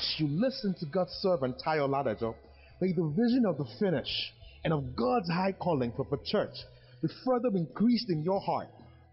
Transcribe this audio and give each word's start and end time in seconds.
as 0.00 0.14
you 0.18 0.28
listen 0.28 0.74
to 0.80 0.86
God's 0.86 1.12
servant 1.20 1.60
Tayo 1.64 1.86
Ladajo, 1.88 2.34
may 2.80 2.92
the 2.92 3.12
vision 3.14 3.44
of 3.46 3.58
the 3.58 3.66
finish 3.78 4.32
and 4.64 4.72
of 4.72 4.96
God's 4.96 5.28
high 5.28 5.52
calling 5.52 5.92
for 5.94 6.06
the 6.10 6.18
church 6.24 6.56
be 7.02 7.08
further 7.24 7.48
increased 7.54 8.08
in 8.08 8.22
your 8.22 8.40
heart 8.40 8.68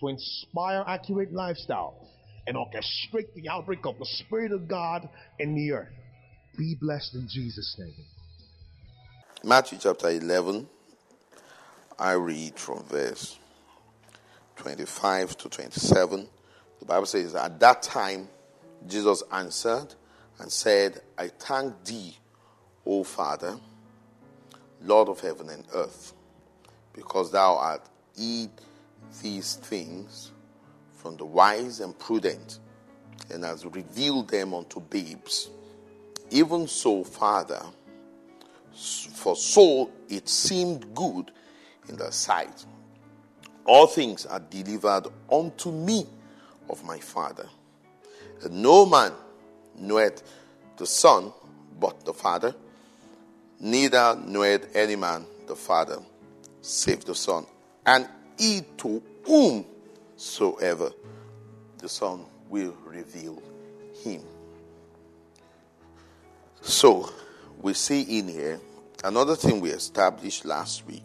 to 0.00 0.08
inspire 0.08 0.84
accurate 0.86 1.32
lifestyle 1.32 1.94
and 2.46 2.56
orchestrate 2.56 3.32
the 3.34 3.48
outbreak 3.48 3.86
of 3.86 3.98
the 3.98 4.06
Spirit 4.06 4.50
of 4.50 4.66
God 4.66 5.08
in 5.38 5.54
the 5.54 5.72
earth. 5.72 5.92
Be 6.58 6.76
blessed 6.80 7.14
in 7.14 7.28
Jesus' 7.28 7.76
name. 7.78 7.94
Matthew 9.44 9.78
chapter 9.80 10.10
11, 10.10 10.68
I 11.98 12.12
read 12.12 12.58
from 12.58 12.82
verse 12.84 13.38
25 14.56 15.36
to 15.38 15.48
27. 15.48 16.28
The 16.80 16.84
Bible 16.84 17.06
says, 17.06 17.34
At 17.36 17.60
that 17.60 17.82
time, 17.82 18.28
Jesus 18.88 19.22
answered 19.30 19.94
and 20.38 20.50
said, 20.50 21.00
I 21.16 21.28
thank 21.28 21.84
thee, 21.84 22.16
O 22.86 23.04
Father, 23.04 23.58
Lord 24.82 25.08
of 25.08 25.20
heaven 25.20 25.48
and 25.50 25.64
earth, 25.74 26.12
because 26.92 27.30
thou 27.30 27.56
art 27.56 27.88
hid 28.16 28.50
these 29.22 29.54
things 29.56 30.32
from 30.94 31.16
the 31.16 31.24
wise 31.24 31.80
and 31.80 31.98
prudent, 31.98 32.58
and 33.30 33.44
hast 33.44 33.64
revealed 33.66 34.28
them 34.28 34.54
unto 34.54 34.80
babes. 34.80 35.50
Even 36.30 36.66
so, 36.66 37.04
Father, 37.04 37.62
for 38.72 39.36
so 39.36 39.90
it 40.08 40.28
seemed 40.28 40.94
good 40.94 41.30
in 41.88 41.96
thy 41.96 42.10
sight. 42.10 42.64
All 43.64 43.86
things 43.86 44.26
are 44.26 44.40
delivered 44.40 45.06
unto 45.30 45.70
me 45.70 46.06
of 46.68 46.82
my 46.84 46.98
Father. 46.98 47.48
And 48.42 48.62
no 48.62 48.86
man 48.86 49.12
knoweth 49.76 50.22
the 50.76 50.86
Son 50.86 51.32
but 51.80 52.04
the 52.04 52.12
Father, 52.12 52.54
neither 53.60 54.16
knoweth 54.24 54.74
any 54.74 54.96
man 54.96 55.26
the 55.46 55.56
Father 55.56 55.98
save 56.62 57.04
the 57.04 57.14
Son, 57.14 57.44
and 57.84 58.08
he 58.38 58.62
to 58.78 59.02
whomsoever 59.24 60.90
the 61.78 61.88
Son 61.88 62.24
will 62.48 62.74
reveal 62.84 63.42
him. 64.02 64.22
So, 66.60 67.10
we 67.60 67.74
see 67.74 68.18
in 68.18 68.28
here 68.28 68.60
another 69.04 69.34
thing 69.34 69.60
we 69.60 69.70
established 69.70 70.44
last 70.44 70.86
week 70.86 71.02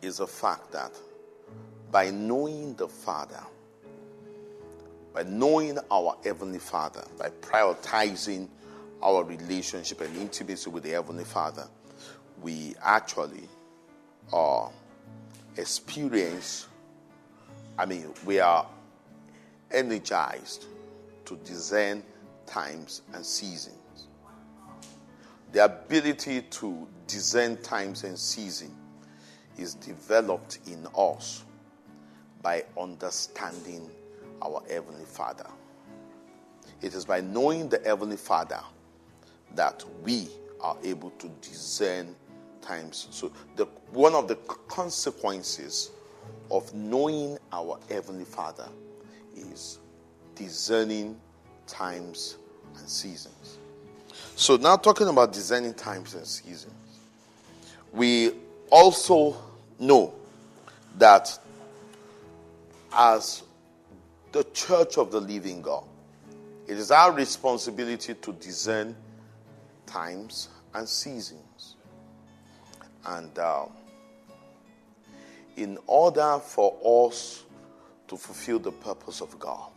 is 0.00 0.18
the 0.18 0.26
fact 0.26 0.72
that 0.72 0.92
by 1.90 2.10
knowing 2.10 2.74
the 2.74 2.88
Father, 2.88 3.40
by 5.14 5.22
knowing 5.22 5.78
our 5.92 6.16
Heavenly 6.24 6.58
Father, 6.58 7.04
by 7.16 7.30
prioritizing 7.30 8.48
our 9.00 9.22
relationship 9.22 10.00
and 10.00 10.14
intimacy 10.16 10.68
with 10.68 10.82
the 10.82 10.90
Heavenly 10.90 11.24
Father, 11.24 11.68
we 12.42 12.74
actually 12.82 13.48
uh, 14.32 14.68
experience, 15.56 16.66
I 17.78 17.86
mean, 17.86 18.12
we 18.26 18.40
are 18.40 18.66
energized 19.70 20.66
to 21.26 21.36
discern 21.36 22.02
times 22.44 23.02
and 23.14 23.24
seasons. 23.24 24.08
The 25.52 25.64
ability 25.64 26.42
to 26.42 26.88
discern 27.06 27.56
times 27.58 28.02
and 28.02 28.18
seasons 28.18 28.72
is 29.56 29.74
developed 29.74 30.58
in 30.66 30.88
us 30.98 31.44
by 32.42 32.64
understanding 32.76 33.88
our 34.42 34.62
Heavenly 34.68 35.04
Father. 35.04 35.46
It 36.82 36.94
is 36.94 37.04
by 37.04 37.20
knowing 37.20 37.68
the 37.68 37.80
Heavenly 37.84 38.16
Father 38.16 38.60
that 39.54 39.84
we 40.02 40.28
are 40.60 40.76
able 40.82 41.10
to 41.10 41.28
discern 41.40 42.14
times. 42.60 43.08
So, 43.10 43.30
the, 43.56 43.66
one 43.92 44.14
of 44.14 44.28
the 44.28 44.36
consequences 44.68 45.90
of 46.50 46.72
knowing 46.74 47.38
our 47.52 47.78
Heavenly 47.88 48.24
Father 48.24 48.68
is 49.36 49.78
discerning 50.34 51.18
times 51.66 52.36
and 52.78 52.88
seasons. 52.88 53.58
So, 54.36 54.56
now 54.56 54.76
talking 54.76 55.08
about 55.08 55.32
discerning 55.32 55.74
times 55.74 56.14
and 56.14 56.26
seasons, 56.26 56.72
we 57.92 58.32
also 58.70 59.36
know 59.78 60.14
that 60.98 61.38
as 62.92 63.42
the 64.34 64.42
church 64.52 64.98
of 64.98 65.12
the 65.12 65.20
living 65.20 65.62
God. 65.62 65.84
It 66.66 66.76
is 66.76 66.90
our 66.90 67.12
responsibility 67.12 68.14
to 68.14 68.32
discern 68.32 68.96
times 69.86 70.48
and 70.74 70.88
seasons. 70.88 71.76
And 73.06 73.38
uh, 73.38 73.66
in 75.56 75.78
order 75.86 76.40
for 76.44 77.06
us 77.06 77.44
to 78.08 78.16
fulfill 78.16 78.58
the 78.58 78.72
purpose 78.72 79.20
of 79.20 79.38
God, 79.38 79.70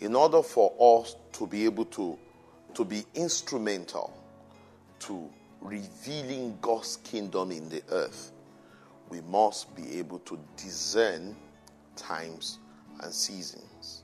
in 0.00 0.16
order 0.16 0.42
for 0.42 0.72
us 1.02 1.14
to 1.32 1.46
be 1.46 1.66
able 1.66 1.84
to, 1.84 2.18
to 2.72 2.82
be 2.82 3.04
instrumental 3.14 4.16
to 5.00 5.28
revealing 5.60 6.56
God's 6.62 6.96
kingdom 7.04 7.50
in 7.50 7.68
the 7.68 7.82
earth, 7.90 8.32
we 9.10 9.20
must 9.20 9.76
be 9.76 9.98
able 9.98 10.20
to 10.20 10.38
discern 10.56 11.36
times 11.94 12.58
and 13.00 13.12
seasons. 13.12 14.02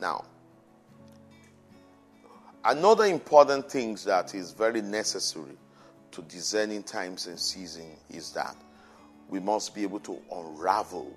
Now, 0.00 0.24
another 2.64 3.04
important 3.04 3.70
thing 3.70 3.96
that 4.06 4.34
is 4.34 4.52
very 4.52 4.82
necessary 4.82 5.56
to 6.12 6.22
discerning 6.22 6.82
times 6.82 7.26
and 7.26 7.38
seasons 7.38 7.98
is 8.10 8.32
that 8.32 8.56
we 9.28 9.40
must 9.40 9.74
be 9.74 9.82
able 9.82 10.00
to 10.00 10.18
unravel 10.30 11.10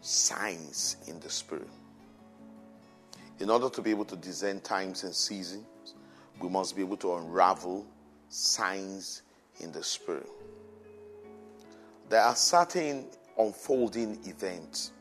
signs 0.00 0.96
in 1.06 1.18
the 1.20 1.30
spirit. 1.30 1.68
In 3.38 3.50
order 3.50 3.68
to 3.68 3.82
be 3.82 3.90
able 3.90 4.04
to 4.06 4.16
discern 4.16 4.60
times 4.60 5.04
and 5.04 5.14
seasons, 5.14 5.66
we 6.40 6.48
must 6.48 6.76
be 6.76 6.82
able 6.82 6.96
to 6.98 7.14
unravel 7.14 7.86
signs 8.28 9.22
in 9.60 9.72
the 9.72 9.82
spirit. 9.82 10.28
There 12.08 12.20
are 12.20 12.36
certain 12.36 13.06
unfolding 13.38 14.18
events 14.24 14.92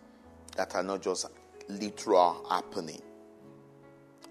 that 0.56 0.76
are 0.76 0.84
not 0.84 1.02
just 1.02 1.28
literal 1.68 2.46
happening. 2.50 3.02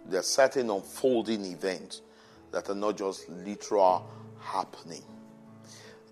There 0.07 0.21
are 0.21 0.25
certain 0.25 0.71
unfolding 0.71 1.45
events 1.45 2.03
that 2.53 2.69
are 2.69 2.75
not 2.75 2.97
just 2.97 3.29
literal 3.29 4.09
happening. 4.41 5.03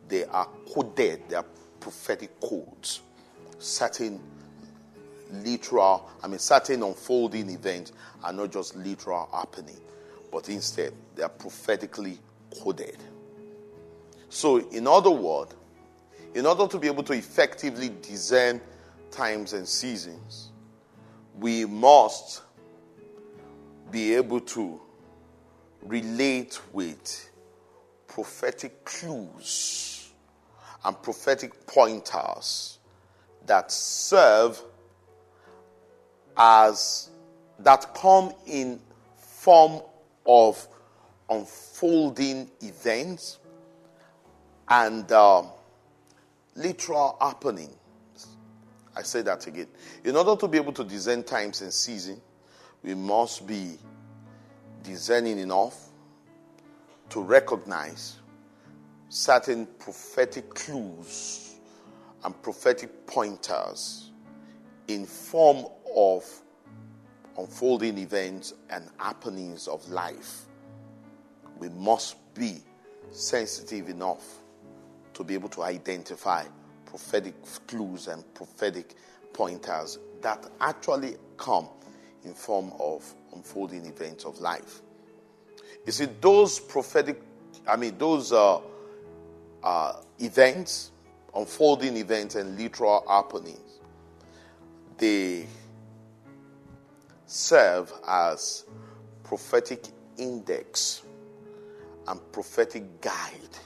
They 0.08 0.25
are 0.25 0.48
coded, 0.75 1.22
they 1.28 1.36
are 1.36 1.47
prophetic 1.80 2.41
codes. 2.41 3.00
Certain 3.58 4.20
literal, 5.30 6.10
I 6.22 6.28
mean, 6.28 6.38
certain 6.38 6.82
unfolding 6.82 7.50
events 7.50 7.92
are 8.22 8.32
not 8.32 8.53
just 8.53 8.76
literal 8.76 9.28
happening, 9.32 9.80
but 10.30 10.48
instead 10.48 10.92
they 11.14 11.22
are 11.22 11.28
prophetically 11.28 12.19
coded. 12.62 12.97
So, 14.28 14.59
in 14.70 14.86
other 14.86 15.10
words, 15.10 15.54
in 16.34 16.47
order 16.47 16.66
to 16.66 16.78
be 16.78 16.87
able 16.87 17.03
to 17.04 17.12
effectively 17.12 17.91
discern 18.00 18.60
times 19.10 19.53
and 19.53 19.66
seasons, 19.69 20.50
we 21.38 21.65
must 21.65 22.43
be 23.91 24.15
able 24.15 24.41
to 24.41 24.81
relate 25.82 26.59
with 26.72 27.31
prophetic 28.06 28.84
clues 28.84 30.12
and 30.84 31.00
prophetic 31.03 31.66
pointers 31.66 32.78
that 33.47 33.71
serve 33.71 34.60
as 36.37 37.10
that 37.59 37.94
come 37.94 38.32
in 38.47 38.81
form 39.16 39.83
of 40.27 40.66
unfolding 41.28 42.51
events 42.62 43.39
and 44.68 45.10
uh, 45.12 45.42
literal 46.54 47.16
happenings. 47.21 47.77
I 48.95 49.03
say 49.03 49.22
that 49.22 49.47
again. 49.47 49.69
In 50.04 50.16
order 50.16 50.39
to 50.39 50.49
be 50.49 50.59
able 50.59 50.72
to 50.75 50.84
discern 50.84 51.22
times 51.22 51.63
and 51.63 51.72
seasons, 51.72 52.21
we 52.83 52.95
must 52.95 53.47
be 53.47 53.78
discerning 54.83 55.39
enough 55.39 55.89
to 57.10 57.22
recognize 57.22 58.16
certain 59.09 59.66
prophetic 59.78 60.53
clues 60.54 61.57
and 62.25 62.43
prophetic 62.43 63.07
pointers 63.07 64.10
in 64.89 65.07
form 65.07 65.66
of 65.97 66.25
unfolding 67.39 67.99
events 67.99 68.54
and 68.71 68.89
happenings 68.99 69.69
of 69.69 69.89
life. 69.91 70.43
We 71.59 71.69
must 71.71 72.16
be 72.34 72.59
sensitive 73.10 73.89
enough 73.89 74.41
to 75.14 75.24
be 75.24 75.34
able 75.34 75.48
to 75.50 75.62
identify 75.62 76.44
prophetic 76.86 77.34
clues 77.66 78.09
and 78.09 78.22
prophetic 78.34 78.94
pointers 79.32 79.98
that 80.20 80.47
actually 80.60 81.16
come 81.36 81.68
in 82.24 82.34
form 82.34 82.72
of 82.78 83.14
unfolding 83.34 83.86
events 83.86 84.24
of 84.24 84.38
life. 84.41 84.82
You 85.86 85.92
see, 85.92 86.06
those 86.20 86.60
prophetic, 86.60 87.20
I 87.66 87.76
mean, 87.76 87.97
those 87.98 88.32
uh, 88.32 88.60
uh, 89.62 89.92
events, 90.18 90.92
unfolding 91.34 91.97
events, 91.97 92.34
and 92.36 92.58
literal 92.58 93.04
happenings, 93.08 93.80
they 94.98 95.47
serve 97.26 97.92
as 98.06 98.65
prophetic 99.24 99.86
index 100.18 101.03
and 102.06 102.20
prophetic 102.32 103.00
guide 103.00 103.58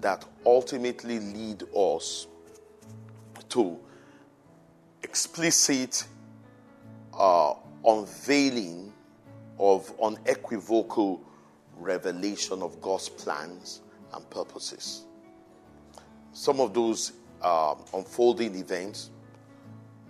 that 0.00 0.24
ultimately 0.46 1.18
lead 1.18 1.64
us 1.74 2.26
to 3.50 3.78
explicit 5.02 6.06
uh, 7.18 7.54
unveiling 7.86 8.92
of 9.58 9.92
unequivocal 10.02 11.20
revelation 11.76 12.62
of 12.62 12.80
God's 12.80 13.08
plans 13.08 13.80
and 14.14 14.30
purposes. 14.30 15.04
Some 16.32 16.60
of 16.60 16.72
those 16.74 17.12
uh, 17.42 17.74
unfolding 17.94 18.54
events 18.54 19.10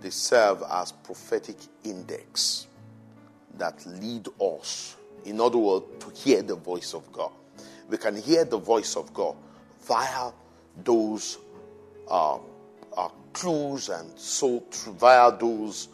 they 0.01 0.09
serve 0.09 0.63
as 0.69 0.91
prophetic 0.91 1.57
index 1.83 2.67
that 3.57 3.85
lead 3.85 4.27
us, 4.39 4.95
in 5.25 5.39
other 5.39 5.57
words, 5.57 5.85
to 5.99 6.09
hear 6.09 6.41
the 6.41 6.55
voice 6.55 6.93
of 6.93 7.11
God. 7.11 7.31
We 7.87 7.97
can 7.97 8.15
hear 8.15 8.43
the 8.45 8.57
voice 8.57 8.95
of 8.95 9.13
God 9.13 9.35
via 9.83 10.31
those 10.83 11.37
uh, 12.07 12.37
uh, 12.95 13.09
clues 13.33 13.89
and 13.89 14.17
so 14.17 14.63
via 14.97 15.31
those 15.37 15.89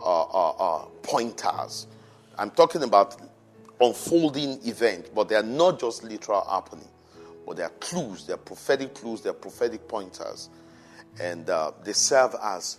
uh, 0.00 0.22
uh, 0.22 0.50
uh, 0.50 0.84
pointers. 1.02 1.86
I'm 2.38 2.50
talking 2.50 2.82
about 2.82 3.20
unfolding 3.80 4.60
events, 4.66 5.10
but 5.14 5.28
they 5.28 5.34
are 5.36 5.42
not 5.42 5.78
just 5.78 6.04
literal 6.04 6.44
happening, 6.48 6.88
but 7.46 7.56
they 7.56 7.62
are 7.62 7.72
clues, 7.80 8.26
they 8.26 8.32
are 8.32 8.38
prophetic 8.38 8.94
clues, 8.94 9.20
they 9.22 9.30
are 9.30 9.34
prophetic 9.34 9.86
pointers, 9.88 10.48
and 11.20 11.48
uh, 11.50 11.72
they 11.84 11.92
serve 11.92 12.34
as 12.42 12.78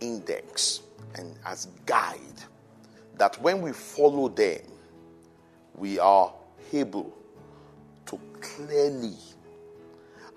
index 0.00 0.80
and 1.16 1.34
as 1.46 1.66
guide 1.86 2.18
that 3.16 3.40
when 3.40 3.62
we 3.62 3.72
follow 3.72 4.28
them, 4.28 4.60
we 5.76 5.98
are 5.98 6.32
able 6.72 7.12
to 8.06 8.18
clearly, 8.40 9.16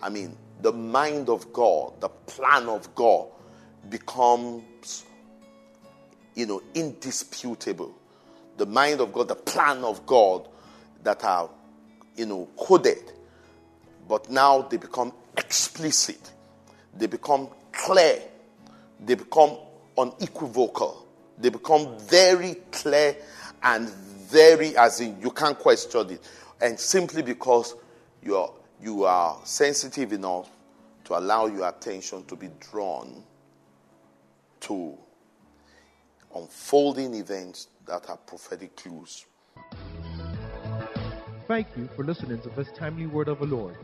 I 0.01 0.09
mean, 0.09 0.38
the 0.61 0.71
mind 0.71 1.29
of 1.29 1.51
God, 1.53 1.99
the 2.01 2.09
plan 2.09 2.67
of 2.67 2.94
God 2.95 3.27
becomes, 3.89 5.05
you 6.35 6.45
know, 6.45 6.61
indisputable. 6.73 7.94
The 8.57 8.65
mind 8.65 9.01
of 9.01 9.13
God, 9.13 9.27
the 9.27 9.35
plan 9.35 9.83
of 9.83 10.05
God 10.05 10.47
that 11.03 11.23
are, 11.23 11.49
you 12.15 12.25
know, 12.25 12.47
coded, 12.57 13.11
but 14.07 14.29
now 14.29 14.61
they 14.63 14.77
become 14.77 15.13
explicit, 15.38 16.31
they 16.95 17.07
become 17.07 17.50
clear, 17.71 18.21
they 19.00 19.15
become 19.15 19.57
unequivocal, 19.97 21.05
they 21.38 21.50
become 21.50 21.97
very 22.00 22.55
clear 22.71 23.15
and 23.61 23.89
very, 23.89 24.75
as 24.75 25.00
in, 25.00 25.19
you 25.21 25.31
can't 25.31 25.57
question 25.57 26.09
it. 26.11 26.27
And 26.61 26.79
simply 26.79 27.21
because 27.21 27.75
you're 28.23 28.51
you 28.81 29.03
are 29.03 29.39
sensitive 29.44 30.13
enough 30.13 30.50
to 31.06 31.18
allow 31.18 31.47
your 31.47 31.68
attention 31.68 32.24
to 32.25 32.35
be 32.35 32.50
drawn 32.59 33.24
to 34.59 34.97
unfolding 36.35 37.13
events 37.15 37.69
that 37.88 38.09
are 38.09 38.18
prophetic 38.18 38.75
clues. 38.75 39.25
Thank 41.47 41.68
you 41.77 41.89
for 41.95 42.03
listening 42.03 42.41
to 42.41 42.50
this 42.50 42.68
timely 42.75 43.07
word 43.07 43.29
of 43.29 43.39
the 43.39 43.45
Lord. 43.45 43.77